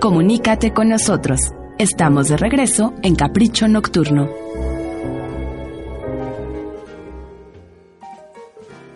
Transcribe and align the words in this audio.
Comunícate 0.00 0.72
con 0.72 0.88
nosotros. 0.88 1.52
Estamos 1.76 2.28
de 2.28 2.38
regreso 2.38 2.94
en 3.02 3.16
Capricho 3.16 3.68
Nocturno. 3.68 4.30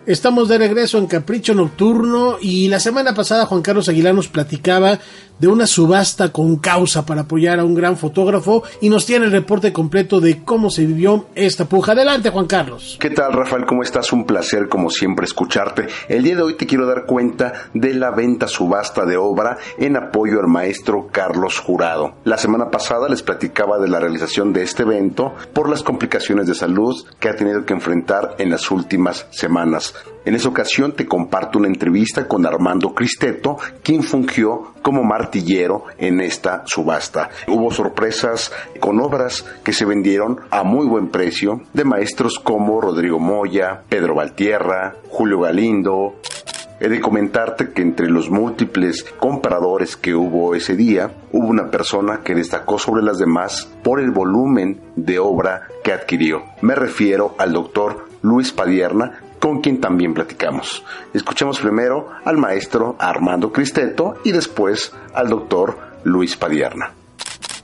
Estamos 0.07 0.49
de 0.49 0.59
regreso 0.59 0.99
en 0.99 1.07
Capricho 1.07 1.55
Nocturno 1.55 2.37
y 2.39 2.67
la 2.67 2.79
semana 2.79 3.15
pasada 3.15 3.47
Juan 3.47 3.63
Carlos 3.63 3.89
Aguilar 3.89 4.13
nos 4.13 4.27
platicaba 4.27 4.99
de 5.39 5.47
una 5.47 5.65
subasta 5.65 6.31
con 6.31 6.57
causa 6.57 7.05
para 7.05 7.21
apoyar 7.21 7.59
a 7.59 7.65
un 7.65 7.73
gran 7.73 7.97
fotógrafo 7.97 8.63
y 8.81 8.89
nos 8.89 9.07
tiene 9.07 9.25
el 9.25 9.31
reporte 9.31 9.73
completo 9.73 10.21
de 10.21 10.43
cómo 10.43 10.69
se 10.69 10.85
vivió 10.85 11.25
esta 11.33 11.65
puja. 11.65 11.93
Adelante 11.93 12.29
Juan 12.29 12.45
Carlos. 12.45 12.97
¿Qué 12.99 13.09
tal 13.09 13.33
Rafael? 13.33 13.65
¿Cómo 13.65 13.81
estás? 13.81 14.13
Un 14.13 14.25
placer 14.25 14.69
como 14.69 14.91
siempre 14.91 15.25
escucharte. 15.25 15.87
El 16.07 16.23
día 16.23 16.35
de 16.35 16.43
hoy 16.43 16.53
te 16.53 16.67
quiero 16.67 16.85
dar 16.85 17.05
cuenta 17.05 17.69
de 17.73 17.95
la 17.95 18.11
venta 18.11 18.47
subasta 18.47 19.05
de 19.05 19.17
obra 19.17 19.57
en 19.79 19.97
apoyo 19.97 20.39
al 20.39 20.47
maestro 20.47 21.07
Carlos 21.11 21.59
Jurado. 21.59 22.13
La 22.25 22.37
semana 22.37 22.69
pasada 22.69 23.09
les 23.09 23.23
platicaba 23.23 23.79
de 23.79 23.89
la 23.89 23.99
realización 23.99 24.53
de 24.53 24.61
este 24.61 24.83
evento 24.83 25.33
por 25.51 25.67
las 25.67 25.81
complicaciones 25.81 26.45
de 26.45 26.53
salud 26.53 26.95
que 27.19 27.29
ha 27.29 27.35
tenido 27.35 27.65
que 27.65 27.73
enfrentar 27.73 28.35
en 28.37 28.51
las 28.51 28.69
últimas 28.69 29.25
semanas. 29.31 29.94
En 30.25 30.33
esa 30.33 30.49
ocasión 30.49 30.93
te 30.93 31.05
comparto 31.05 31.59
una 31.59 31.67
entrevista 31.67 32.27
con 32.27 32.45
Armando 32.45 32.93
Cristeto, 32.95 33.57
quien 33.83 34.01
fungió 34.01 34.73
como 34.81 35.03
martillero 35.03 35.85
en 35.97 36.19
esta 36.19 36.63
subasta. 36.65 37.29
Hubo 37.47 37.71
sorpresas 37.71 38.51
con 38.79 38.99
obras 38.99 39.45
que 39.63 39.73
se 39.73 39.85
vendieron 39.85 40.41
a 40.49 40.63
muy 40.63 40.87
buen 40.87 41.09
precio 41.09 41.61
de 41.73 41.83
maestros 41.83 42.39
como 42.39 42.81
Rodrigo 42.81 43.19
Moya, 43.19 43.83
Pedro 43.87 44.15
Valtierra, 44.15 44.95
Julio 45.09 45.41
Galindo, 45.41 46.15
He 46.77 46.89
de 46.89 46.99
comentarte 46.99 47.71
que 47.71 47.81
entre 47.81 48.09
los 48.09 48.29
múltiples 48.29 49.05
compradores 49.17 49.95
que 49.95 50.13
hubo 50.13 50.55
ese 50.55 50.75
día, 50.75 51.09
hubo 51.31 51.47
una 51.47 51.71
persona 51.71 52.19
que 52.21 52.35
destacó 52.35 52.77
sobre 52.77 53.01
las 53.01 53.17
demás 53.17 53.71
por 53.81 54.01
el 54.01 54.11
volumen 54.11 54.81
de 54.97 55.17
obra 55.19 55.69
que 55.85 55.93
adquirió. 55.93 56.43
Me 56.61 56.75
refiero 56.75 57.33
al 57.37 57.53
doctor 57.53 58.09
Luis 58.21 58.51
Padierna, 58.51 59.21
con 59.45 59.61
quien 59.61 59.79
también 59.79 60.11
platicamos. 60.15 60.83
Escuchemos 61.13 61.59
primero 61.59 62.09
al 62.25 62.35
maestro 62.35 62.95
Armando 62.97 63.51
Cristeto 63.51 64.15
y 64.23 64.31
después 64.31 64.91
al 65.13 65.29
doctor 65.29 65.77
Luis 66.03 66.35
Padierna. 66.35 66.91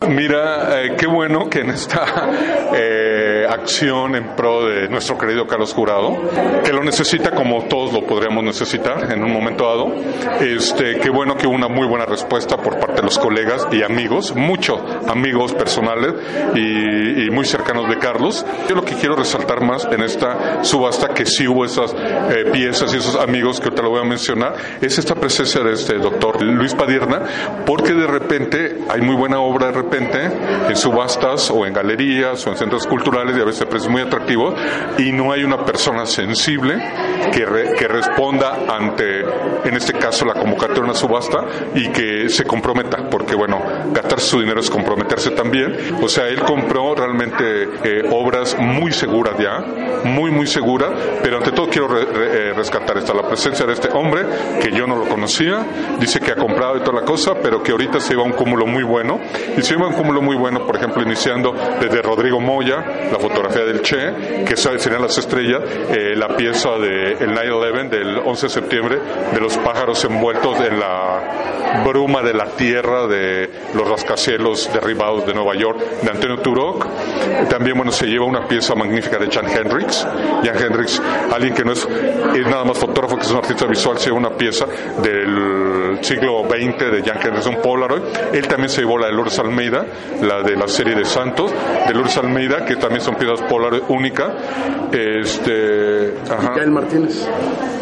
Mira, 0.08 0.80
eh, 0.80 0.96
qué 0.96 1.08
bueno 1.08 1.50
que 1.50 1.62
en 1.62 1.72
esta 1.72 2.06
eh, 2.76 3.01
acción 3.54 4.16
en 4.16 4.36
pro 4.36 4.66
de 4.66 4.88
nuestro 4.90 5.18
querido 5.18 5.46
Carlos 5.46 5.74
Jurado, 5.74 6.18
que 6.64 6.72
lo 6.72 6.84
necesita 6.84 7.32
como 7.32 7.66
todos 7.66 7.94
lo 7.94 8.06
podríamos 8.06 8.44
necesitar 8.44 9.12
en 9.12 9.24
un 9.24 9.32
momento 9.32 9.66
dado, 9.66 9.94
este, 10.40 11.00
qué 11.00 11.10
bueno 11.10 11.36
que 11.36 11.48
hubo 11.48 11.56
una 11.56 11.68
muy 11.68 11.88
buena 11.88 12.06
respuesta 12.06 12.58
por 12.58 12.80
parte 12.80 12.96
de 12.96 13.04
los 13.04 13.20
colegas 13.20 13.68
y 13.72 13.84
amigos, 13.84 14.34
muchos 14.36 14.80
amigos 15.08 15.54
personales 15.54 16.14
y, 16.56 17.30
muy 17.32 17.46
cercanos 17.46 17.88
de 17.88 17.98
Carlos. 17.98 18.46
Yo 18.68 18.76
lo 18.76 18.84
que 18.84 18.96
quiero 18.96 19.16
resaltar 19.16 19.62
más 19.62 19.88
en 19.90 20.02
esta 20.02 20.64
subasta, 20.66 21.10
que 21.14 21.26
sí 21.26 21.48
hubo 21.48 21.64
esas 21.64 21.94
eh, 21.94 22.50
piezas 22.52 22.94
y 22.94 22.98
esos 22.98 23.16
amigos 23.16 23.62
que 23.62 23.72
te 23.72 23.82
lo 23.82 23.90
voy 23.90 24.02
a 24.02 24.04
mencionar, 24.04 24.56
es 24.82 24.98
esta 24.98 25.16
presencia 25.16 25.62
de 25.62 25.74
este 25.74 25.98
doctor 25.98 26.42
Luis 26.42 26.76
Padierna, 26.76 27.22
porque 27.66 27.94
de 27.94 28.06
repente 28.06 28.80
hay 28.90 29.02
muy 29.02 29.16
buena 29.16 29.40
obra 29.40 29.68
de 29.68 29.74
repente 29.74 30.20
en 30.68 30.76
subastas 30.76 31.50
o 31.52 31.66
en 31.66 31.74
galerías 31.74 32.46
o 32.46 32.50
en 32.50 32.58
centros 32.58 32.86
culturales 32.86 33.36
a 33.42 33.45
veces 33.45 33.66
precios 33.66 33.92
muy 33.92 34.02
atractivos 34.02 34.56
y 34.97 35.11
no 35.11 35.31
hay 35.31 35.44
una 35.44 35.66
persona 35.66 36.06
sensible 36.06 36.75
que, 37.31 37.45
que 37.78 37.88
responda 37.88 38.59
ante, 38.70 39.22
en 39.66 39.75
este 39.75 39.94
caso, 39.94 40.25
la 40.25 40.34
convocatoria 40.34 40.75
de 40.75 40.89
una 40.89 40.94
subasta 40.94 41.39
y 41.75 41.89
que 41.89 42.30
se 42.30 42.45
comprometa, 42.45 43.09
porque 43.09 43.36
bueno, 43.36 43.62
gastar 43.92 44.19
su 44.19 44.39
dinero 44.39 44.59
es 44.59 44.69
comprometerse 44.69 45.31
también. 45.31 45.75
O 46.02 46.08
sea, 46.08 46.28
él 46.28 46.42
compró 46.42 46.95
realmente 46.95 47.69
eh, 47.84 48.09
obras 48.12 48.56
muy 48.57 48.91
seguras 48.91 49.35
ya, 49.38 49.59
muy, 50.03 50.31
muy 50.31 50.47
seguras, 50.47 50.91
pero 51.22 51.38
ante 51.38 51.51
todo 51.51 51.68
quiero 51.69 51.88
eh, 52.00 52.53
rescatar 52.56 52.97
esta, 52.97 53.13
la 53.13 53.28
presencia 53.28 53.66
de 53.66 53.74
este 53.74 53.90
hombre 53.94 54.25
que 54.62 54.72
yo 54.72 54.88
no 54.88 54.96
lo 54.96 55.07
conocía, 55.07 55.66
dice 56.00 56.19
que 56.19 56.31
ha 56.31 56.35
comprado 56.35 56.78
y 56.78 56.81
toda 56.81 57.01
la 57.01 57.06
cosa, 57.06 57.34
pero 57.41 57.62
que 57.62 57.72
ahorita 57.72 58.00
se 58.00 58.13
iba 58.13 58.24
a 58.24 58.25
un 58.25 58.34
cúmulo 58.34 58.66
muy 58.66 58.84
bueno 58.84 59.19
y 59.57 59.62
se 59.62 59.75
un 59.88 59.94
cúmulo 59.94 60.22
muy 60.22 60.35
bueno, 60.35 60.66
por 60.66 60.75
ejemplo, 60.75 61.01
iniciando 61.01 61.53
desde 61.80 62.01
Rodrigo 62.01 62.40
Moya, 62.40 62.84
la 63.12 63.19
fotografía 63.19 63.31
del 63.59 63.81
Che, 63.81 64.46
que 64.46 64.56
serían 64.56 65.02
las 65.02 65.18
estrellas, 65.18 65.62
eh, 65.90 66.16
la 66.16 66.36
pieza 66.36 66.72
de 66.78 67.18
9-11 67.19 67.90
del 67.90 68.18
11 68.19 68.46
de 68.46 68.50
septiembre, 68.50 69.00
de 69.34 69.40
los 69.40 69.58
pájaros 69.58 70.03
envueltos 70.06 70.59
en 70.59 70.80
la 70.80 71.84
bruma 71.86 72.22
de 72.22 72.34
la 72.34 72.46
tierra, 72.46 73.08
de 73.08 73.50
los 73.74 73.88
rascacielos 73.88 74.69
derribados 74.74 75.25
de 75.25 75.34
Nueva 75.34 75.56
York, 75.56 75.80
de 76.02 76.09
Antonio 76.09 76.40
Turok. 76.40 76.88
También, 77.50 77.75
bueno, 77.75 77.92
se 77.92 78.06
lleva 78.08 78.25
una 78.25 78.47
pieza 78.47 78.75
magnífica 78.75 79.18
de 79.18 79.30
Jan 79.30 79.48
Hendricks. 79.48 80.08
Jan 80.44 80.58
Hendricks, 80.58 81.02
alguien 81.31 81.53
que 81.53 81.63
no 81.63 81.74
es, 81.74 81.88
es 82.36 82.48
nada 82.48 82.63
más 82.63 82.78
fotógrafo, 82.78 83.16
que 83.18 83.24
es 83.24 83.31
un 83.31 83.38
artista 83.38 83.66
visual, 83.66 83.98
se 83.98 84.06
lleva 84.06 84.18
una 84.18 84.38
pieza 84.38 84.66
del 85.02 85.61
siglo 86.03 86.44
XX 86.44 86.91
de 86.91 87.03
Jan 87.03 87.17
Hendricks, 87.22 87.47
un 87.47 87.62
Polaroid. 87.62 88.01
Él 88.34 88.47
también 88.47 88.69
se 88.69 88.81
llevó 88.81 88.97
la 88.97 89.07
de 89.07 89.13
Lourdes 89.13 89.39
Almeida 89.39 89.85
la 90.22 90.44
de 90.44 90.56
la 90.56 90.67
serie 90.67 90.95
de 90.95 91.06
Santos, 91.06 91.51
de 91.88 91.94
Lourdes 91.94 92.17
Almeida, 92.17 92.66
que 92.66 92.75
también 92.75 93.01
son 93.01 93.16
piezas 93.16 93.41
polar 93.44 93.81
única. 93.89 94.34
Este, 94.91 96.16
ajá. 96.29 96.56
Yael 96.56 96.72
Martínez. 96.72 97.28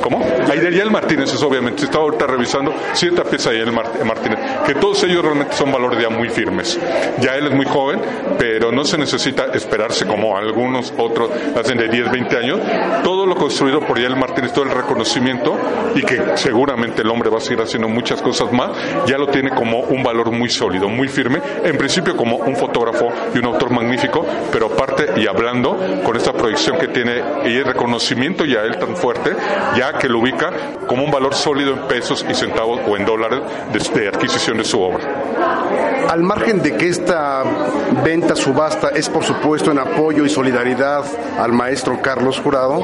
¿Cómo? 0.01 0.23
Ahí 0.49 0.59
de 0.59 0.71
Yael 0.71 0.91
Martínez 0.91 1.33
es 1.33 1.43
obviamente. 1.43 1.83
Estaba 1.83 2.05
ahorita 2.05 2.27
revisando 2.27 2.73
cierta 2.93 3.23
pieza 3.23 3.49
de 3.49 3.59
Yael 3.59 3.71
Martínez, 3.71 4.39
que 4.65 4.75
todos 4.75 5.03
ellos 5.03 5.23
realmente 5.23 5.55
son 5.55 5.71
valores 5.71 6.01
ya 6.01 6.09
muy 6.09 6.29
firmes. 6.29 6.79
Ya 7.19 7.35
él 7.35 7.47
es 7.47 7.53
muy 7.53 7.65
joven, 7.65 7.99
pero 8.37 8.71
no 8.71 8.83
se 8.83 8.97
necesita 8.97 9.45
esperarse 9.53 10.05
como 10.05 10.37
algunos 10.37 10.93
otros 10.97 11.29
hacen 11.59 11.77
de 11.77 11.89
10, 11.89 12.11
20 12.11 12.37
años. 12.37 12.59
Todo 13.03 13.25
lo 13.25 13.35
construido 13.35 13.81
por 13.81 13.99
Yael 13.99 14.15
Martínez, 14.15 14.53
todo 14.53 14.65
el 14.65 14.71
reconocimiento 14.71 15.57
y 15.95 16.03
que 16.03 16.37
seguramente 16.37 17.01
el 17.01 17.09
hombre 17.09 17.29
va 17.29 17.37
a 17.37 17.41
seguir 17.41 17.61
haciendo 17.61 17.87
muchas 18.09 18.21
cosas 18.23 18.51
más, 18.51 18.71
ya 19.05 19.19
lo 19.19 19.27
tiene 19.27 19.51
como 19.51 19.81
un 19.81 20.01
valor 20.01 20.31
muy 20.31 20.49
sólido, 20.49 20.89
muy 20.89 21.07
firme 21.07 21.39
en 21.63 21.77
principio 21.77 22.17
como 22.17 22.37
un 22.37 22.55
fotógrafo 22.55 23.07
y 23.35 23.37
un 23.37 23.45
autor 23.45 23.69
magnífico, 23.69 24.25
pero 24.51 24.65
aparte 24.67 25.05
y 25.17 25.27
hablando 25.27 25.77
con 26.03 26.15
esta 26.17 26.33
proyección 26.33 26.79
que 26.79 26.87
tiene 26.87 27.21
y 27.45 27.57
el 27.57 27.65
reconocimiento 27.65 28.45
ya 28.45 28.61
él 28.61 28.77
tan 28.77 28.95
fuerte, 28.95 29.31
ya 29.77 29.93
que 29.99 30.09
lo 30.09 30.19
ubica 30.19 30.51
como 30.87 31.03
un 31.03 31.11
valor 31.11 31.35
sólido 31.35 31.73
en 31.73 31.87
pesos 31.87 32.25
y 32.27 32.33
centavos 32.33 32.79
o 32.87 32.97
en 32.97 33.05
dólares 33.05 33.41
de, 33.93 34.07
adquisición 34.07 34.57
de 34.57 34.63
su 34.63 34.81
obra. 34.81 36.07
Al 36.09 36.23
margen 36.23 36.63
de 36.63 36.75
que 36.75 36.87
esta 36.87 37.43
venta 38.03 38.35
subasta 38.35 38.89
es 38.89 39.07
por 39.09 39.23
supuesto 39.23 39.69
en 39.69 39.77
apoyo 39.77 40.25
y 40.25 40.29
solidaridad 40.29 41.03
al 41.37 41.51
maestro 41.51 42.01
Carlos 42.01 42.39
Jurado, 42.39 42.83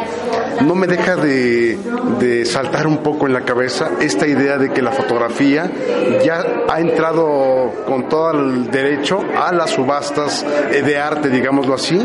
no 0.62 0.76
me 0.76 0.86
deja 0.86 1.16
de, 1.16 1.80
de 2.20 2.46
saltar 2.46 2.86
un 2.86 2.98
poco 2.98 3.26
en 3.26 3.34
la 3.34 3.42
cabeza 3.42 3.90
esta 4.00 4.28
idea 4.28 4.58
de 4.58 4.72
que 4.72 4.82
la 4.82 4.92
fotografía 4.92 5.15
ya 6.24 6.44
ha 6.70 6.80
entrado 6.80 7.72
con 7.86 8.10
todo 8.10 8.32
el 8.32 8.70
derecho 8.70 9.24
a 9.38 9.52
las 9.52 9.72
subastas 9.72 10.46
eh, 10.72 10.82
de 10.82 10.98
arte, 10.98 11.30
digámoslo 11.30 11.76
así. 11.76 12.00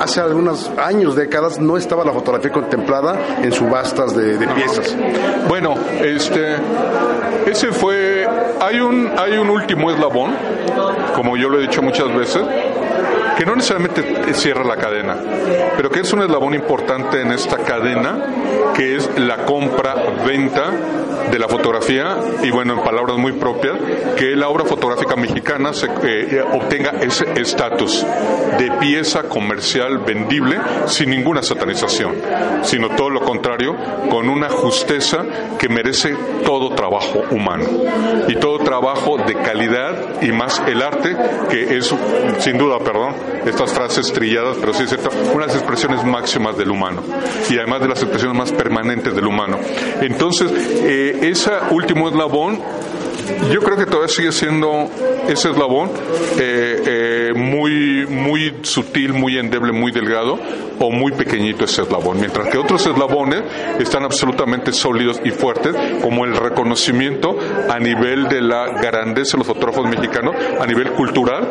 Hace 0.00 0.20
algunos 0.20 0.70
años, 0.78 1.16
décadas, 1.16 1.58
no 1.58 1.76
estaba 1.76 2.04
la 2.04 2.12
fotografía 2.12 2.50
contemplada 2.50 3.18
en 3.42 3.52
subastas 3.52 4.14
de, 4.14 4.38
piezas. 4.48 4.96
Bueno, 5.48 5.74
este, 6.02 6.56
ese 7.46 7.72
fue, 7.72 8.26
hay 8.60 8.80
un, 8.80 9.10
hay 9.16 9.38
un 9.38 9.50
último 9.50 9.90
eslabón, 9.90 10.32
como 11.14 11.36
yo 11.36 11.48
lo 11.48 11.58
he 11.58 11.62
dicho 11.62 11.82
muchas 11.82 12.14
veces, 12.14 12.42
que 13.36 13.46
no 13.46 13.56
necesariamente 13.56 14.34
cierra 14.34 14.64
la 14.64 14.76
cadena, 14.76 15.16
pero 15.76 15.88
que 15.90 16.00
es 16.00 16.12
un 16.12 16.22
eslabón 16.22 16.54
importante 16.54 17.22
en 17.22 17.32
esta 17.32 17.56
cadena, 17.58 18.18
que 18.74 18.96
es 18.96 19.18
la 19.18 19.46
compra-venta 19.46 20.64
de 21.30 21.38
la 21.38 21.48
fotografía 21.48 22.16
y 22.42 22.50
bueno, 22.50 22.74
en 22.74 22.80
palabras 22.80 23.16
muy 23.16 23.32
propias, 23.32 23.76
que 24.16 24.36
la 24.36 24.48
obra 24.48 24.64
fotográfica 24.64 25.16
mexicana 25.16 25.72
se, 25.72 25.86
eh, 25.86 26.42
obtenga 26.52 26.92
ese 27.00 27.26
estatus 27.40 28.04
de 28.58 28.70
pieza 28.80 29.22
comercial 29.24 29.98
vendible 29.98 30.58
sin 30.86 31.10
ninguna 31.10 31.42
satanización, 31.42 32.16
sino 32.62 32.90
todo 32.90 33.10
lo 33.10 33.20
contrario, 33.20 33.76
con 34.10 34.28
una 34.28 34.48
justeza 34.48 35.24
que 35.58 35.68
merece 35.68 36.14
todo 36.44 36.74
trabajo 36.74 37.22
humano 37.30 37.64
y 38.28 38.36
todo 38.36 38.58
trabajo 38.58 39.18
de 39.18 39.34
calidad 39.34 40.22
y 40.22 40.32
más 40.32 40.62
el 40.66 40.82
arte, 40.82 41.16
que 41.48 41.76
es 41.76 41.94
sin 42.38 42.58
duda, 42.58 42.78
perdón, 42.78 43.14
estas 43.46 43.72
frases 43.72 44.12
trilladas, 44.12 44.56
pero 44.60 44.72
sí 44.74 44.84
es 44.84 44.90
cierto, 44.90 45.10
unas 45.34 45.54
expresiones 45.54 46.04
máximas 46.04 46.56
del 46.56 46.70
humano 46.70 47.02
y 47.48 47.56
además 47.56 47.80
de 47.80 47.88
las 47.88 48.02
expresiones 48.02 48.36
más 48.36 48.52
permanentes 48.52 49.14
del 49.14 49.26
humano. 49.26 49.58
Entonces, 50.00 50.50
eh, 50.82 51.18
ese 51.20 51.50
último 51.70 52.08
eslabón 52.08 52.60
Yo 53.52 53.60
creo 53.60 53.76
que 53.76 53.86
todavía 53.86 54.08
sigue 54.08 54.32
siendo 54.32 54.88
ese 55.28 55.50
eslabón 55.50 55.90
eh, 56.38 56.82
eh, 56.86 57.32
muy, 57.34 58.06
muy 58.06 58.58
sutil, 58.62 59.12
muy 59.12 59.38
endeble, 59.38 59.72
muy 59.72 59.92
delgado 59.92 60.38
o 60.78 60.90
muy 60.90 61.12
pequeñito 61.12 61.64
ese 61.64 61.82
eslabón, 61.82 62.18
mientras 62.18 62.48
que 62.48 62.58
otros 62.58 62.86
eslabones 62.86 63.42
están 63.78 64.02
absolutamente 64.02 64.72
sólidos 64.72 65.20
y 65.24 65.30
fuertes, 65.30 65.74
como 66.02 66.24
el 66.24 66.34
reconocimiento 66.34 67.36
a 67.68 67.78
nivel 67.78 68.28
de 68.28 68.40
la 68.40 68.80
grandeza 68.80 69.32
de 69.32 69.38
los 69.38 69.46
fotógrafos 69.46 69.86
mexicanos, 69.86 70.34
a 70.58 70.66
nivel 70.66 70.92
cultural, 70.92 71.48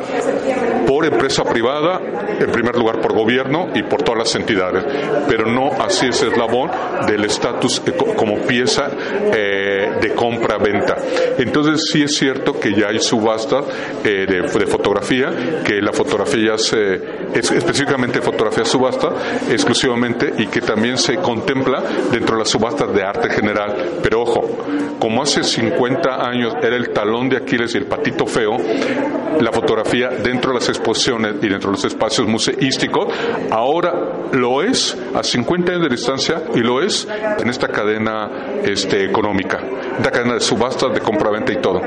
por 0.88 1.06
empresa 1.06 1.44
privada, 1.44 2.01
en 2.39 2.51
primer 2.51 2.75
lugar 2.75 3.00
por 3.01 3.13
gobierno 3.13 3.68
y 3.75 3.83
por 3.83 4.01
todas 4.01 4.19
las 4.19 4.36
entidades, 4.36 4.83
pero 5.27 5.45
no 5.45 5.71
así 5.80 6.07
ese 6.07 6.27
eslabón 6.27 6.71
del 7.06 7.25
estatus 7.25 7.81
como 8.16 8.38
pieza 8.39 8.89
eh, 9.33 10.00
de 10.01 10.13
compra-venta. 10.16 10.98
Entonces 11.38 11.89
sí 11.92 12.04
es 12.04 12.16
cierto 12.16 12.60
que 12.60 12.74
ya 12.74 12.88
hay 12.88 13.00
subastas 13.00 13.58
eh, 14.03 14.25
de, 14.27 14.67
fotografía, 14.67 15.63
que 15.65 15.81
la 15.81 15.94
fotografía 15.94 16.57
se, 16.57 17.00
es, 17.33 17.51
específicamente 17.51 18.21
fotografía 18.21 18.65
subasta 18.65 19.09
exclusivamente 19.49 20.33
y 20.37 20.47
que 20.47 20.61
también 20.61 20.97
se 20.97 21.15
contempla 21.17 21.81
dentro 22.11 22.35
de 22.35 22.39
las 22.39 22.49
subastas 22.49 22.93
de 22.93 23.03
arte 23.03 23.29
general. 23.29 23.99
Pero 24.01 24.21
ojo, 24.21 24.41
como 24.99 25.21
hace 25.21 25.43
50 25.43 26.27
años 26.27 26.53
era 26.61 26.75
el 26.75 26.89
talón 26.89 27.29
de 27.29 27.37
Aquiles 27.37 27.73
y 27.75 27.77
el 27.77 27.85
patito 27.85 28.25
feo, 28.25 28.57
la 29.39 29.51
fotografía 29.51 30.09
dentro 30.09 30.51
de 30.51 30.59
las 30.59 30.69
exposiciones 30.69 31.35
y 31.41 31.47
dentro 31.47 31.71
de 31.71 31.77
los 31.77 31.85
espacios 31.85 32.27
museísticos, 32.27 33.07
ahora 33.51 34.29
lo 34.31 34.61
es 34.61 34.97
a 35.13 35.23
50 35.23 35.71
años 35.71 35.83
de 35.83 35.89
distancia 35.89 36.43
y 36.55 36.59
lo 36.59 36.81
es 36.81 37.07
en 37.39 37.49
esta 37.49 37.67
cadena 37.67 38.29
este, 38.63 39.05
económica, 39.05 39.59
esta 39.97 40.11
cadena 40.11 40.35
de 40.35 40.41
subastas, 40.41 40.93
de 40.93 40.99
compra-venta 40.99 41.53
y 41.53 41.61
todo. 41.61 41.81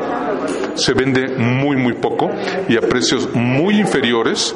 Se 0.74 0.94
vende 0.94 1.36
muy, 1.36 1.76
muy 1.76 1.94
poco 1.94 2.30
y 2.68 2.76
a 2.76 2.80
precios 2.80 3.28
muy 3.34 3.78
inferiores 3.78 4.54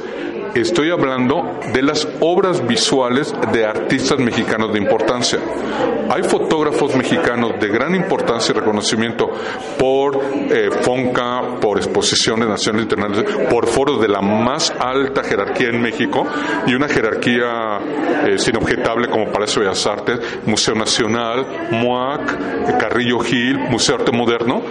Estoy 0.61 0.91
hablando 0.91 1.61
de 1.75 1.83
las 1.83 2.09
obras 2.21 2.67
visuales 2.67 3.35
de 3.53 3.67
artistas 3.67 4.19
mexicanos 4.19 4.73
de 4.73 4.79
importancia. 4.79 5.39
Hay 6.09 6.23
fotógrafos 6.23 6.97
mexicanos 6.97 7.61
de 7.61 7.69
gran 7.69 7.95
importancia 7.95 8.53
y 8.53 8.59
reconocimiento 8.59 9.29
por 9.79 10.19
eh, 10.33 10.71
FONCA, 10.81 11.61
por 11.61 11.77
exposiciones 11.77 12.49
nacionales 12.49 12.89
e 12.89 12.95
internacionales, 12.95 13.49
por 13.51 13.67
foros 13.67 14.01
de 14.01 14.09
la 14.09 14.23
más 14.23 14.71
alta 14.71 15.23
jerarquía 15.23 15.69
en 15.69 15.83
México 15.83 16.27
y 16.67 16.75
una 16.75 16.89
jerarquía 16.89 17.79
eh, 18.27 18.39
sin 18.39 18.57
objetable 18.57 19.09
como 19.09 19.31
Palacio 19.31 19.61
Bellas 19.61 19.87
Artes, 19.87 20.19
Museo 20.47 20.75
Nacional, 20.75 21.69
MUAC, 21.71 22.79
Carrillo 22.79 23.19
Gil, 23.19 23.59
Museo 23.59 23.97
Arte 23.97 24.13
Moderno, 24.13 24.63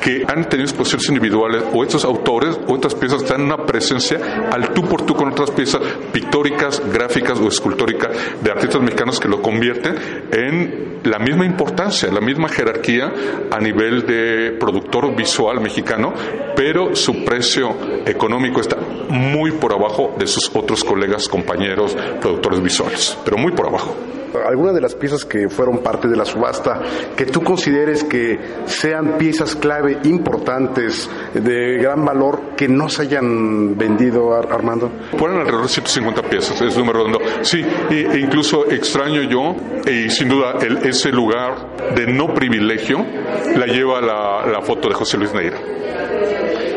que 0.00 0.24
han 0.26 0.48
tenido 0.48 0.68
exposiciones 0.68 1.08
individuales 1.08 1.64
o 1.72 1.82
estos 1.82 2.04
autores 2.04 2.60
o 2.68 2.74
estas 2.76 2.94
piezas 2.94 3.22
están 3.22 3.42
una 3.42 3.64
presencia 3.66 4.48
al 4.52 4.70
tú 4.70 4.82
por 4.82 5.02
tú 5.02 5.14
con 5.14 5.31
otras 5.32 5.50
piezas 5.50 5.80
pictóricas, 6.12 6.82
gráficas 6.92 7.40
o 7.40 7.48
escultóricas 7.48 8.10
de 8.40 8.50
artistas 8.50 8.80
mexicanos 8.80 9.18
que 9.18 9.28
lo 9.28 9.42
convierten 9.42 9.96
en 10.30 11.00
la 11.04 11.18
misma 11.18 11.44
importancia, 11.44 12.10
la 12.12 12.20
misma 12.20 12.48
jerarquía 12.48 13.12
a 13.50 13.58
nivel 13.58 14.06
de 14.06 14.56
productor 14.58 15.14
visual 15.16 15.60
mexicano, 15.60 16.14
pero 16.54 16.94
su 16.94 17.24
precio 17.24 17.74
económico 18.06 18.60
está 18.60 18.76
muy 19.08 19.52
por 19.52 19.72
abajo 19.72 20.14
de 20.18 20.26
sus 20.26 20.50
otros 20.54 20.84
colegas, 20.84 21.28
compañeros, 21.28 21.96
productores 22.20 22.62
visuales, 22.62 23.18
pero 23.24 23.36
muy 23.36 23.52
por 23.52 23.66
abajo 23.66 23.96
algunas 24.46 24.74
de 24.74 24.80
las 24.80 24.94
piezas 24.94 25.24
que 25.24 25.48
fueron 25.48 25.78
parte 25.78 26.08
de 26.08 26.16
la 26.16 26.24
subasta 26.24 26.80
que 27.16 27.26
tú 27.26 27.42
consideres 27.42 28.04
que 28.04 28.38
sean 28.66 29.18
piezas 29.18 29.54
clave 29.56 29.98
importantes 30.04 31.08
de 31.34 31.78
gran 31.78 32.04
valor 32.04 32.54
que 32.56 32.68
no 32.68 32.88
se 32.88 33.02
hayan 33.02 33.76
vendido, 33.76 34.34
Armando? 34.34 34.90
Ponen 35.18 35.38
alrededor 35.38 35.62
de 35.62 35.68
150 35.68 36.22
piezas, 36.22 36.60
es 36.60 36.76
número 36.76 37.04
redondo. 37.04 37.18
Sí, 37.42 37.64
e 37.90 38.18
incluso 38.18 38.70
extraño 38.70 39.22
yo, 39.22 39.54
y 39.90 40.10
sin 40.10 40.28
duda 40.28 40.54
el, 40.60 40.78
ese 40.78 41.10
lugar 41.10 41.76
de 41.94 42.06
no 42.06 42.32
privilegio 42.34 43.04
la 43.56 43.66
lleva 43.66 44.00
la, 44.00 44.46
la 44.46 44.62
foto 44.62 44.88
de 44.88 44.94
José 44.94 45.18
Luis 45.18 45.32
Neira. 45.34 45.58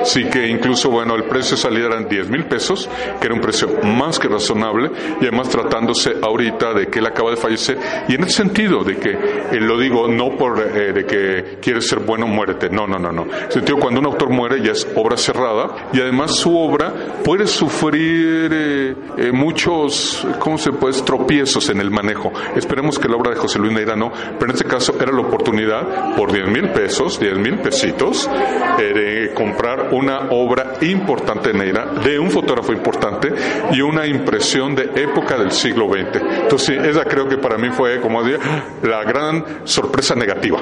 Sí 0.06 0.24
que 0.26 0.48
incluso, 0.48 0.90
bueno, 0.90 1.16
el 1.16 1.24
precio 1.26 1.58
salida 1.58 1.88
eran 1.88 2.08
10 2.08 2.30
mil 2.30 2.46
pesos, 2.46 2.90
que 3.20 3.28
era 3.28 3.36
un 3.36 3.42
precio 3.42 3.70
más 3.84 4.18
que 4.20 4.28
razonable, 4.28 4.92
y 5.20 5.26
además 5.26 5.50
tratándose 5.50 6.16
ahorita 6.22 6.74
de 6.74 6.88
que 6.88 7.00
él 7.00 7.06
acaba 7.06 7.32
de 7.32 7.38
fallecer, 7.38 7.78
y 8.08 8.16
en 8.16 8.24
el 8.24 8.30
sentido 8.30 8.84
de 8.84 8.98
que, 8.98 9.10
eh, 9.12 9.60
lo 9.60 9.78
digo 9.78 10.08
no 10.08 10.38
por 10.38 10.60
eh, 10.60 10.94
de 10.94 11.06
que 11.06 11.58
quieres 11.62 11.88
ser 11.88 12.00
bueno, 12.00 12.28
muérete, 12.28 12.70
no, 12.70 12.88
no, 12.88 12.98
no, 12.98 13.12
no. 13.12 13.24
El 13.24 13.52
sentido 13.52 13.78
cuando 13.78 14.00
un 14.00 14.06
autor 14.06 14.30
muere 14.30 14.62
ya 14.64 14.72
es 14.72 14.88
obra 14.96 15.18
cerrada, 15.18 15.90
y 15.92 16.00
además 16.00 16.36
su 16.36 16.58
obra 16.58 16.94
puede 17.24 17.48
sufrir 17.48 18.50
eh, 18.52 19.32
muchos, 19.34 20.26
¿cómo 20.40 20.58
se 20.58 20.72
puede? 20.72 20.86
tropiezos 21.04 21.70
en 21.70 21.82
el 21.82 21.90
manejo. 21.90 22.32
Esperemos 22.56 23.00
que 23.00 23.08
la 23.08 23.16
obra 23.16 23.32
de 23.32 23.38
José 23.38 23.60
Luis 23.60 23.74
Neira 23.74 23.96
no, 23.96 24.12
pero 24.12 24.52
en 24.52 24.52
este 24.52 24.66
caso 24.66 24.96
era 25.00 25.12
la 25.12 25.22
oportunidad 25.22 26.16
por 26.16 26.32
10 26.32 26.48
mil 26.48 26.70
pesos, 26.70 27.20
10 27.20 27.38
mil 27.40 27.58
pesitos, 27.58 28.30
de 28.78 29.32
comprar 29.34 29.90
una 29.96 30.28
obra 30.32 30.74
importante 30.82 31.54
negra 31.54 31.86
de 32.04 32.20
un 32.20 32.30
fotógrafo 32.30 32.74
importante 32.74 33.34
y 33.72 33.82
una 33.82 34.06
impresión 34.06 34.76
de 34.76 34.92
época 34.96 35.38
del 35.38 35.52
siglo 35.52 35.88
XX. 35.88 36.22
Entonces, 36.44 36.86
esa 36.86 37.04
creo 37.06 37.28
que 37.28 37.38
para 37.38 37.58
mí 37.58 37.70
fue, 37.72 38.00
como 38.02 38.24
decía, 38.24 38.40
la 38.84 39.04
gran 39.04 39.66
sorpresa 39.66 40.16
negativa 40.16 40.60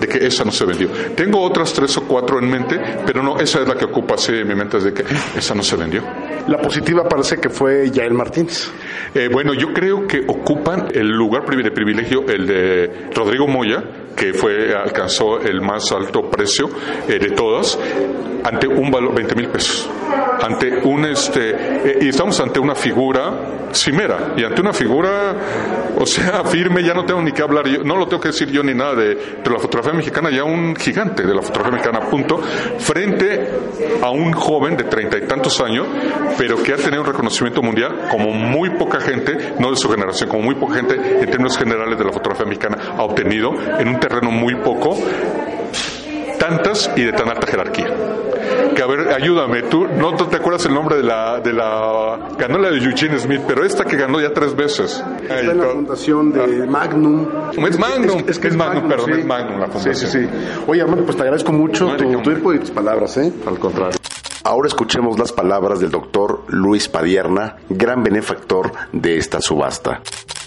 de 0.00 0.06
que 0.06 0.26
esa 0.26 0.44
no 0.44 0.52
se 0.52 0.64
vendió. 0.64 0.88
Tengo 1.14 1.40
otras 1.40 1.72
tres 1.72 1.96
o 1.96 2.04
cuatro 2.04 2.38
en 2.38 2.50
mente, 2.50 2.80
pero 3.06 3.22
no, 3.22 3.38
esa 3.38 3.60
es 3.60 3.68
la 3.68 3.74
que 3.74 3.84
ocupa 3.84 4.14
así 4.14 4.32
mi 4.32 4.54
mente, 4.54 4.78
de 4.78 4.92
que 4.92 5.04
esa 5.36 5.54
no 5.54 5.62
se 5.62 5.76
vendió. 5.76 6.02
La 6.48 6.58
positiva 6.58 7.08
parece 7.08 7.36
que 7.36 7.50
fue 7.50 7.90
Yael 7.90 8.14
Martínez. 8.14 8.70
Eh, 9.14 9.28
bueno, 9.30 9.52
yo 9.54 9.72
creo 9.72 10.06
que 10.06 10.24
ocupan 10.26 10.88
el 10.92 11.08
lugar 11.08 11.44
de 11.44 11.70
privilegio 11.70 12.26
el 12.28 12.46
de 12.46 13.08
Rodrigo 13.14 13.46
Moya, 13.46 13.82
que 14.18 14.34
fue 14.34 14.74
alcanzó 14.74 15.40
el 15.40 15.60
más 15.60 15.92
alto 15.92 16.28
precio 16.28 16.68
eh, 17.08 17.18
de 17.18 17.30
todas 17.30 17.78
ante 18.44 18.66
un 18.66 18.90
valor 18.90 19.14
20 19.14 19.34
mil 19.36 19.48
pesos 19.48 19.88
ante 20.40 20.80
un 20.84 21.04
este 21.04 21.50
eh, 21.50 21.98
y 22.02 22.08
estamos 22.08 22.38
ante 22.40 22.60
una 22.60 22.74
figura 22.74 23.68
cimera 23.72 24.34
y 24.36 24.44
ante 24.44 24.60
una 24.60 24.72
figura 24.72 25.34
o 25.98 26.06
sea 26.06 26.44
firme 26.44 26.82
ya 26.82 26.94
no 26.94 27.04
tengo 27.04 27.20
ni 27.22 27.32
que 27.32 27.42
hablar 27.42 27.66
yo 27.66 27.82
no 27.82 27.96
lo 27.96 28.06
tengo 28.06 28.20
que 28.20 28.28
decir 28.28 28.50
yo 28.50 28.62
ni 28.62 28.74
nada 28.74 28.94
de, 28.94 29.14
de 29.14 29.50
la 29.50 29.58
fotografía 29.58 29.92
mexicana 29.92 30.30
ya 30.30 30.44
un 30.44 30.74
gigante 30.76 31.22
de 31.22 31.34
la 31.34 31.42
fotografía 31.42 31.72
mexicana 31.72 32.00
punto 32.08 32.38
frente 32.78 33.48
a 34.02 34.10
un 34.10 34.32
joven 34.32 34.76
de 34.76 34.84
treinta 34.84 35.18
y 35.18 35.26
tantos 35.26 35.60
años 35.60 35.86
pero 36.36 36.62
que 36.62 36.72
ha 36.72 36.76
tenido 36.76 37.02
un 37.02 37.06
reconocimiento 37.06 37.62
mundial 37.62 38.08
como 38.10 38.30
muy 38.32 38.70
poca 38.70 39.00
gente 39.00 39.54
no 39.58 39.70
de 39.70 39.76
su 39.76 39.88
generación 39.90 40.28
como 40.28 40.42
muy 40.42 40.54
poca 40.54 40.76
gente 40.76 40.94
en 40.94 41.30
términos 41.30 41.56
generales 41.58 41.98
de 41.98 42.04
la 42.04 42.12
fotografía 42.12 42.46
mexicana 42.46 42.78
ha 42.96 43.02
obtenido 43.02 43.52
en 43.78 43.88
un 43.88 44.00
terreno 44.00 44.30
muy 44.30 44.54
poco 44.56 44.96
tantas 46.38 46.90
y 46.96 47.02
de 47.02 47.12
tan 47.12 47.28
alta 47.28 47.46
jerarquía 47.46 47.88
que 48.74 48.82
a 48.82 48.86
ver, 48.86 49.08
ayúdame, 49.08 49.62
tú 49.62 49.86
no 49.86 50.14
te 50.14 50.36
acuerdas 50.36 50.64
el 50.66 50.74
nombre 50.74 50.96
de 50.96 51.02
la, 51.02 51.40
de 51.40 51.52
la, 51.52 52.30
ganó 52.38 52.58
la 52.58 52.70
de 52.70 52.78
Eugene 52.78 53.18
Smith, 53.18 53.42
pero 53.46 53.64
esta 53.64 53.84
que 53.84 53.96
ganó 53.96 54.20
ya 54.20 54.32
tres 54.32 54.54
veces. 54.54 55.02
Está 55.22 55.40
en 55.40 55.58
la 55.58 55.66
fundación 55.66 56.32
de 56.32 56.66
Magnum. 56.66 57.26
Es 57.66 57.78
Magnum, 57.78 58.24
es, 58.26 58.38
que 58.38 58.48
es, 58.48 58.56
Magnum, 58.56 58.88
perdón, 58.88 59.12
es 59.12 59.24
Magnum 59.24 59.60
la 59.60 59.66
fundación. 59.66 59.94
Sí, 59.94 60.06
sí, 60.06 60.26
sí. 60.26 60.28
Oye, 60.66 60.82
Armando, 60.82 61.04
pues 61.04 61.16
te 61.16 61.22
agradezco 61.22 61.52
mucho 61.52 61.96
tu, 61.96 62.22
tiempo 62.22 62.52
y 62.52 62.58
tus 62.58 62.70
palabras, 62.70 63.16
¿eh? 63.16 63.32
Al 63.46 63.58
contrario. 63.58 63.98
Ahora 64.44 64.68
escuchemos 64.68 65.18
las 65.18 65.32
palabras 65.32 65.80
del 65.80 65.90
doctor 65.90 66.44
Luis 66.48 66.88
Padierna, 66.88 67.56
gran 67.68 68.02
benefactor 68.02 68.72
de 68.92 69.18
esta 69.18 69.40
subasta 69.40 70.00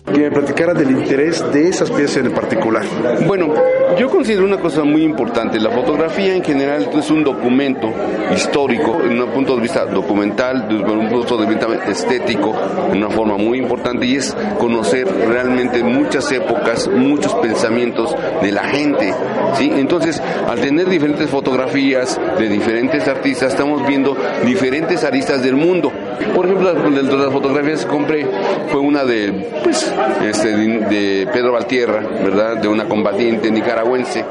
que 0.05 0.19
me 0.19 0.31
platicara 0.31 0.73
del 0.73 0.91
interés 0.91 1.43
de 1.53 1.69
esas 1.69 1.89
piezas 1.91 2.25
en 2.25 2.31
particular. 2.31 2.83
Bueno, 3.27 3.53
yo 3.97 4.09
considero 4.09 4.45
una 4.45 4.57
cosa 4.57 4.83
muy 4.83 5.03
importante. 5.03 5.59
La 5.59 5.69
fotografía 5.69 6.35
en 6.35 6.43
general 6.43 6.89
es 6.93 7.09
un 7.11 7.23
documento 7.23 7.93
histórico, 8.33 8.99
en 9.03 9.21
un 9.21 9.29
punto 9.29 9.55
de 9.55 9.61
vista 9.61 9.85
documental, 9.85 10.67
desde 10.67 10.91
un 10.91 11.09
punto 11.09 11.37
de 11.37 11.45
vista 11.45 11.67
estético, 11.87 12.53
en 12.91 12.97
una 12.97 13.09
forma 13.09 13.37
muy 13.37 13.59
importante, 13.59 14.05
y 14.05 14.15
es 14.15 14.35
conocer 14.57 15.07
realmente 15.07 15.83
muchas 15.83 16.31
épocas, 16.31 16.89
muchos 16.89 17.33
pensamientos 17.35 18.15
de 18.41 18.51
la 18.51 18.63
gente. 18.63 19.13
¿sí? 19.55 19.71
Entonces, 19.75 20.21
al 20.47 20.59
tener 20.59 20.89
diferentes 20.89 21.29
fotografías 21.29 22.19
de 22.37 22.49
diferentes 22.49 23.07
artistas, 23.07 23.51
estamos 23.51 23.85
viendo 23.87 24.17
diferentes 24.45 25.03
aristas 25.03 25.43
del 25.43 25.55
mundo. 25.55 25.91
Por 26.35 26.45
ejemplo, 26.45 26.73
de 26.73 27.03
las 27.03 27.33
fotografías 27.33 27.85
que 27.85 27.91
compré 27.91 28.27
fue 28.69 28.79
una 28.79 29.03
de, 29.03 29.47
pues, 29.63 29.90
este, 30.23 30.49
de 30.49 31.27
Pedro 31.31 31.53
Valtierra, 31.53 32.01
¿verdad? 32.23 32.57
De 32.57 32.67
una 32.67 32.85
combatiente 32.85 33.51
nicaragüense 33.51 34.23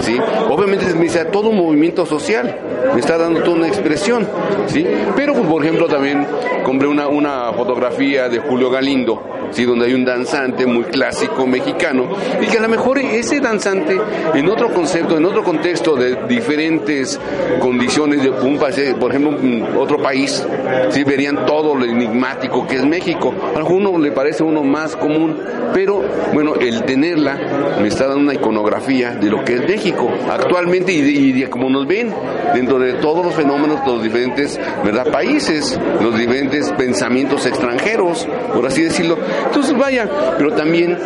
¿sí? 0.00 0.18
Obviamente 0.48 0.86
me 0.94 1.02
dice 1.02 1.24
todo 1.26 1.50
un 1.50 1.56
movimiento 1.56 2.06
social, 2.06 2.56
me 2.94 3.00
está 3.00 3.18
dando 3.18 3.42
toda 3.42 3.56
una 3.56 3.68
expresión, 3.68 4.26
¿sí? 4.66 4.86
Pero, 5.16 5.34
pues, 5.34 5.46
por 5.46 5.64
ejemplo, 5.64 5.86
también 5.86 6.26
compré 6.64 6.88
una, 6.88 7.08
una 7.08 7.52
fotografía 7.52 8.28
de 8.28 8.38
Julio 8.38 8.70
Galindo, 8.70 9.22
¿sí? 9.50 9.64
donde 9.64 9.86
hay 9.86 9.94
un 9.94 10.04
danzante 10.04 10.66
muy 10.66 10.84
clásico 10.84 11.46
mexicano 11.46 12.08
y 12.40 12.46
que 12.46 12.58
a 12.58 12.60
lo 12.60 12.68
mejor 12.68 12.98
ese 12.98 13.40
danzante 13.40 13.98
en 14.34 14.48
otro 14.48 14.72
concepto, 14.72 15.16
en 15.16 15.24
otro 15.24 15.42
contexto 15.42 15.96
de 15.96 16.26
diferentes 16.26 17.18
condiciones 17.60 18.22
de 18.22 18.30
un 18.30 18.58
por 18.58 19.10
ejemplo, 19.10 19.80
otro 19.80 19.98
país, 19.98 20.46
¿sí? 20.90 21.04
verían 21.04 21.46
todo 21.46 21.74
lo 21.74 21.84
enigmático 21.84 22.66
que 22.66 22.76
es 22.76 22.84
México. 22.84 23.32
A 23.54 23.58
alguno 23.58 23.98
le 23.98 24.12
parece 24.12 24.42
uno 24.42 24.62
más 24.62 24.96
común, 25.08 25.36
pero 25.72 26.02
bueno, 26.32 26.54
el 26.54 26.84
tenerla 26.84 27.78
me 27.80 27.88
está 27.88 28.06
dando 28.06 28.22
una 28.22 28.34
iconografía 28.34 29.10
de 29.12 29.30
lo 29.30 29.44
que 29.44 29.54
es 29.54 29.60
México 29.68 30.10
actualmente 30.30 30.92
y 30.92 31.32
de, 31.32 31.48
cómo 31.48 31.70
nos 31.70 31.86
ven 31.86 32.12
dentro 32.54 32.78
de 32.78 32.94
todos 32.94 33.24
los 33.24 33.34
fenómenos 33.34 33.84
de 33.84 33.92
los 33.92 34.02
diferentes 34.02 34.60
¿verdad? 34.84 35.10
países, 35.10 35.78
los 36.02 36.16
diferentes 36.16 36.70
pensamientos 36.72 37.46
extranjeros, 37.46 38.26
por 38.54 38.66
así 38.66 38.82
decirlo. 38.82 39.16
Entonces, 39.46 39.76
vaya, 39.76 40.08
pero 40.36 40.52
también 40.52 40.96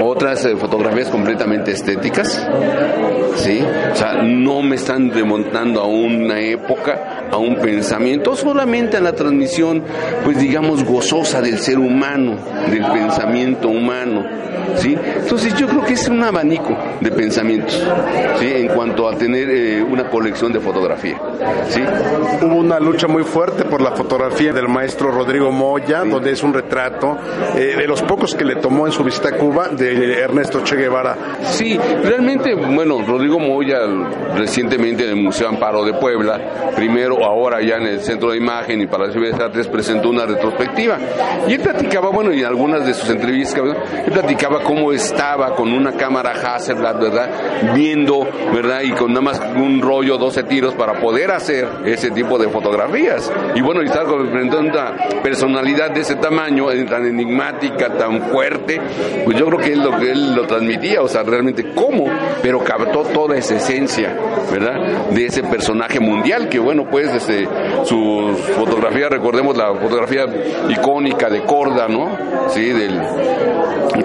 otras 0.00 0.44
eh, 0.44 0.56
fotografías 0.56 1.08
completamente 1.08 1.72
estéticas, 1.72 2.46
¿sí? 3.36 3.62
O 3.92 3.96
sea, 3.96 4.22
no 4.22 4.62
me 4.62 4.76
están 4.76 5.10
remontando 5.10 5.80
a 5.80 5.86
una 5.86 6.40
época, 6.40 7.28
a 7.30 7.36
un 7.36 7.56
pensamiento, 7.56 8.34
solamente 8.36 8.96
a 8.96 9.00
la 9.00 9.12
transmisión, 9.12 9.82
pues 10.24 10.38
digamos, 10.38 10.84
gozosa 10.84 11.40
del 11.40 11.58
ser 11.58 11.78
humano, 11.78 12.36
del 12.70 12.84
pensamiento 12.86 13.68
humano, 13.68 14.24
¿sí? 14.76 14.96
Entonces 15.16 15.54
yo 15.54 15.66
creo 15.68 15.84
que 15.84 15.94
es 15.94 16.08
un 16.08 16.22
abanico 16.22 16.76
de 17.00 17.10
pensamientos, 17.10 17.82
¿sí? 18.38 18.46
En 18.46 18.68
cuanto 18.68 19.08
a 19.08 19.16
tener 19.16 19.48
eh, 19.50 19.82
una 19.82 20.08
colección 20.08 20.52
de 20.52 20.60
fotografía, 20.60 21.20
¿sí? 21.68 21.82
Hubo 22.42 22.56
una 22.56 22.78
lucha 22.80 23.06
muy 23.06 23.24
fuerte 23.24 23.64
por 23.64 23.80
la 23.80 23.92
fotografía 23.92 24.52
del 24.52 24.68
maestro 24.68 25.10
Rodrigo 25.10 25.50
Moya, 25.50 26.04
donde 26.04 26.32
es 26.32 26.42
un 26.42 26.52
retrato 26.52 27.16
eh, 27.56 27.76
de 27.76 27.86
los 27.86 28.02
pocos 28.02 28.34
que 28.34 28.44
le 28.44 28.56
tomó 28.56 28.86
en 28.86 28.92
su 28.92 29.04
visita 29.04 29.30
a 29.30 29.32
Cuba 29.36 29.68
de 29.68 30.20
Ernesto 30.20 30.62
Che 30.62 30.76
Guevara. 30.76 31.16
Sí, 31.42 31.78
realmente, 32.02 32.54
bueno, 32.54 33.02
Rodrigo 33.06 33.19
Moya 33.28 33.80
recientemente 34.36 35.04
en 35.04 35.10
el 35.10 35.16
Museo 35.16 35.48
Amparo 35.48 35.84
de 35.84 35.94
Puebla, 35.94 36.72
primero 36.76 37.24
ahora 37.24 37.60
ya 37.60 37.76
en 37.76 37.86
el 37.86 38.00
Centro 38.00 38.30
de 38.30 38.38
Imagen 38.38 38.80
y 38.80 38.86
para 38.86 39.06
las 39.06 39.14
Bellas 39.14 39.40
Artes 39.40 39.68
presentó 39.68 40.10
una 40.10 40.26
retrospectiva. 40.26 40.98
Y 41.48 41.54
él 41.54 41.60
platicaba, 41.60 42.10
bueno, 42.10 42.32
y 42.32 42.40
en 42.40 42.46
algunas 42.46 42.86
de 42.86 42.94
sus 42.94 43.08
entrevistas, 43.10 43.62
él 44.06 44.12
platicaba 44.12 44.62
cómo 44.62 44.92
estaba 44.92 45.54
con 45.54 45.72
una 45.72 45.92
cámara 45.92 46.32
Hasselblad, 46.32 47.00
¿verdad? 47.00 47.30
Viendo, 47.74 48.26
¿verdad? 48.54 48.82
Y 48.82 48.92
con 48.92 49.08
nada 49.08 49.20
más 49.20 49.40
un 49.56 49.80
rollo, 49.80 50.18
12 50.18 50.44
tiros 50.44 50.74
para 50.74 50.94
poder 51.00 51.30
hacer 51.30 51.68
ese 51.84 52.10
tipo 52.10 52.38
de 52.38 52.48
fotografías. 52.48 53.30
Y 53.54 53.60
bueno, 53.60 53.82
y 53.82 53.86
estar 53.86 54.06
con 54.06 54.28
una 54.28 54.96
personalidad 55.22 55.90
de 55.90 56.00
ese 56.00 56.16
tamaño, 56.16 56.66
tan 56.88 57.06
enigmática, 57.06 57.96
tan 57.96 58.22
fuerte, 58.30 58.80
pues 59.24 59.36
yo 59.36 59.46
creo 59.46 59.58
que 59.58 59.72
es 59.72 59.78
lo 59.78 59.98
que 59.98 60.12
él 60.12 60.34
lo 60.34 60.46
transmitía, 60.46 61.02
o 61.02 61.08
sea, 61.08 61.22
realmente 61.22 61.72
cómo, 61.74 62.06
pero 62.42 62.60
captó 62.60 63.04
toda 63.12 63.36
esa 63.36 63.56
esencia, 63.56 64.16
¿verdad? 64.50 65.10
De 65.10 65.26
ese 65.26 65.42
personaje 65.42 66.00
mundial 66.00 66.48
que, 66.48 66.58
bueno, 66.58 66.84
pues 66.90 67.12
desde 67.12 67.48
su 67.84 68.36
fotografía, 68.56 69.08
recordemos 69.08 69.56
la 69.56 69.74
fotografía 69.74 70.26
icónica 70.68 71.28
de 71.28 71.42
Corda, 71.44 71.88
¿no? 71.88 72.10
Sí, 72.48 72.70
del 72.70 73.00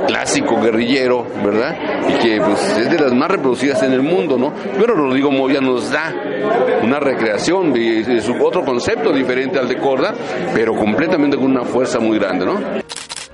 clásico 0.08 0.60
guerrillero, 0.62 1.26
¿verdad? 1.44 1.76
Y 2.10 2.14
que 2.20 2.42
pues 2.42 2.78
es 2.78 2.90
de 2.90 3.00
las 3.00 3.14
más 3.14 3.30
reproducidas 3.30 3.82
en 3.84 3.94
el 3.94 4.02
mundo, 4.02 4.38
¿no? 4.38 4.54
Pero 4.78 4.96
Rodrigo 4.96 5.32
Moya 5.32 5.62
nos 5.62 5.92
da 5.92 6.14
una 6.84 7.00
recreación 7.00 7.74
de, 7.74 8.04
de 8.04 8.22
su 8.22 8.34
otro 8.44 8.64
concepto 8.64 9.12
diferente 9.12 9.60
al 9.60 9.68
de 9.68 9.78
Corda, 9.78 10.14
pero 10.54 10.76
completamente 10.76 11.38
con 11.38 11.46
una 11.46 11.64
fuerza 11.64 12.00
muy 12.00 12.18
grande, 12.20 12.46
¿no? 12.46 12.60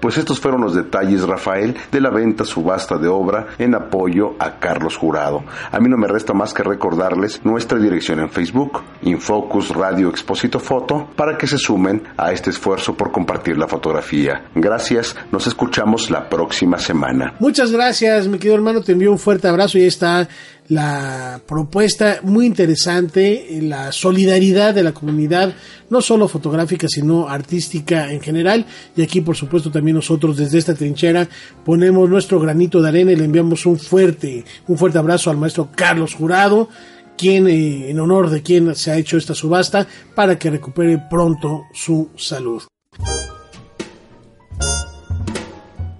Pues 0.01 0.17
estos 0.17 0.39
fueron 0.39 0.61
los 0.61 0.73
detalles, 0.73 1.27
Rafael, 1.27 1.77
de 1.91 2.01
la 2.01 2.09
venta 2.09 2.43
subasta 2.43 2.97
de 2.97 3.07
obra 3.07 3.47
en 3.59 3.75
apoyo 3.75 4.35
a 4.39 4.59
Carlos 4.59 4.97
Jurado. 4.97 5.43
A 5.71 5.79
mí 5.79 5.87
no 5.89 5.97
me 5.97 6.07
resta 6.07 6.33
más 6.33 6.53
que 6.53 6.63
recordarles 6.63 7.45
nuestra 7.45 7.77
dirección 7.77 8.19
en 8.19 8.29
Facebook, 8.31 8.81
Infocus 9.03 9.69
Radio 9.69 10.09
Expósito 10.09 10.59
Foto, 10.59 11.07
para 11.15 11.37
que 11.37 11.45
se 11.45 11.59
sumen 11.59 12.01
a 12.17 12.31
este 12.31 12.49
esfuerzo 12.49 12.95
por 12.95 13.11
compartir 13.11 13.57
la 13.57 13.67
fotografía. 13.67 14.45
Gracias, 14.55 15.15
nos 15.31 15.45
escuchamos 15.45 16.09
la 16.09 16.27
próxima 16.27 16.79
semana. 16.79 17.35
Muchas 17.39 17.71
gracias, 17.71 18.27
mi 18.27 18.39
querido 18.39 18.55
hermano, 18.55 18.81
te 18.81 18.93
envío 18.93 19.11
un 19.11 19.19
fuerte 19.19 19.47
abrazo 19.47 19.77
y 19.77 19.81
ahí 19.81 19.87
está 19.87 20.27
la 20.71 21.41
propuesta 21.45 22.21
muy 22.23 22.45
interesante, 22.45 23.59
la 23.61 23.91
solidaridad 23.91 24.73
de 24.73 24.83
la 24.83 24.93
comunidad, 24.93 25.53
no 25.89 25.99
solo 25.99 26.29
fotográfica, 26.29 26.87
sino 26.87 27.27
artística 27.27 28.09
en 28.09 28.21
general. 28.21 28.65
Y 28.95 29.01
aquí, 29.01 29.19
por 29.19 29.35
supuesto, 29.35 29.69
también 29.69 29.95
nosotros 29.95 30.37
desde 30.37 30.59
esta 30.59 30.73
trinchera 30.73 31.27
ponemos 31.65 32.09
nuestro 32.09 32.39
granito 32.39 32.81
de 32.81 32.87
arena 32.87 33.11
y 33.11 33.17
le 33.17 33.25
enviamos 33.25 33.65
un 33.65 33.77
fuerte, 33.77 34.45
un 34.69 34.77
fuerte 34.77 34.97
abrazo 34.97 35.29
al 35.29 35.35
maestro 35.35 35.67
Carlos 35.75 36.13
Jurado, 36.13 36.69
quien, 37.17 37.49
eh, 37.49 37.89
en 37.89 37.99
honor 37.99 38.29
de 38.29 38.41
quien 38.41 38.73
se 38.73 38.91
ha 38.91 38.97
hecho 38.97 39.17
esta 39.17 39.35
subasta, 39.35 39.85
para 40.15 40.39
que 40.39 40.51
recupere 40.51 41.03
pronto 41.09 41.63
su 41.73 42.11
salud. 42.15 42.63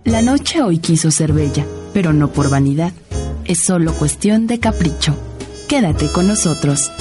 La 0.05 0.21
noche 0.21 0.61
hoy 0.61 0.77
quiso 0.77 1.11
ser 1.11 1.33
bella, 1.33 1.65
pero 1.93 2.13
no 2.13 2.31
por 2.31 2.49
vanidad 2.49 2.93
es 3.45 3.60
solo 3.60 3.93
cuestión 3.93 4.48
de 4.48 4.60
capricho. 4.60 5.15
Quédate 5.67 6.12
con 6.12 6.27
nosotros. 6.27 6.91